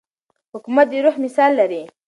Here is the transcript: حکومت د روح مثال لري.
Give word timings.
حکومت 0.53 0.87
د 0.91 0.93
روح 1.05 1.15
مثال 1.25 1.51
لري. 1.59 1.81